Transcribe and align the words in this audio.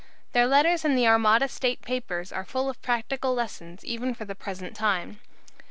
Their 0.31 0.47
letters 0.47 0.83
in 0.83 0.95
the 0.95 1.05
Armada 1.07 1.47
State 1.47 1.83
Papers 1.83 2.31
are 2.31 2.43
full 2.43 2.69
of 2.71 2.81
practical 2.81 3.35
lessons 3.35 3.85
even 3.85 4.15
for 4.15 4.25
the 4.25 4.33
present 4.33 4.75
time. 4.75 5.19